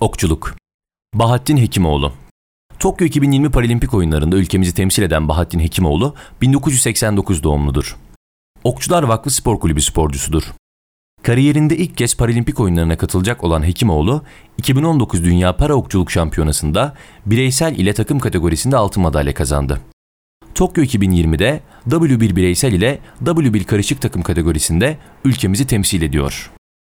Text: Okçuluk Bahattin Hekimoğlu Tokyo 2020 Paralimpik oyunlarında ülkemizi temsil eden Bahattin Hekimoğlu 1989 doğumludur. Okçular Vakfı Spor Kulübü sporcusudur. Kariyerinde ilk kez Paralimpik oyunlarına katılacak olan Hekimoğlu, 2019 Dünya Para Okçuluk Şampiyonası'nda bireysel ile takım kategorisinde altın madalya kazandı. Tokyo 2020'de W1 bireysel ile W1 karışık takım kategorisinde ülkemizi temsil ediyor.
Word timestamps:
Okçuluk 0.00 0.56
Bahattin 1.14 1.56
Hekimoğlu 1.56 2.12
Tokyo 2.78 3.06
2020 3.06 3.50
Paralimpik 3.50 3.94
oyunlarında 3.94 4.36
ülkemizi 4.36 4.74
temsil 4.74 5.02
eden 5.02 5.28
Bahattin 5.28 5.60
Hekimoğlu 5.60 6.14
1989 6.40 7.42
doğumludur. 7.42 7.96
Okçular 8.64 9.02
Vakfı 9.02 9.30
Spor 9.30 9.60
Kulübü 9.60 9.82
sporcusudur. 9.82 10.42
Kariyerinde 11.22 11.76
ilk 11.76 11.96
kez 11.96 12.16
Paralimpik 12.16 12.60
oyunlarına 12.60 12.96
katılacak 12.96 13.44
olan 13.44 13.66
Hekimoğlu, 13.66 14.24
2019 14.58 15.24
Dünya 15.24 15.56
Para 15.56 15.74
Okçuluk 15.74 16.10
Şampiyonası'nda 16.10 16.94
bireysel 17.26 17.78
ile 17.78 17.92
takım 17.92 18.18
kategorisinde 18.18 18.76
altın 18.76 19.02
madalya 19.02 19.34
kazandı. 19.34 19.80
Tokyo 20.54 20.84
2020'de 20.84 21.60
W1 21.88 22.36
bireysel 22.36 22.72
ile 22.72 22.98
W1 23.24 23.64
karışık 23.64 24.00
takım 24.00 24.22
kategorisinde 24.22 24.98
ülkemizi 25.24 25.66
temsil 25.66 26.02
ediyor. 26.02 26.50